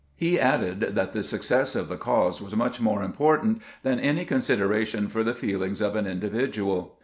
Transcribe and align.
He 0.15 0.39
added 0.39 0.95
that 0.95 1.11
the 1.13 1.21
success 1.21 1.75
of 1.75 1.87
the 1.87 1.95
cause 1.95 2.41
was 2.41 2.55
much 2.55 2.81
more 2.81 3.03
important 3.03 3.61
than 3.83 3.99
any 3.99 4.25
consideration 4.25 5.07
for 5.09 5.23
the 5.23 5.35
feelings 5.35 5.79
of 5.79 5.95
an 5.95 6.07
individual. 6.07 6.97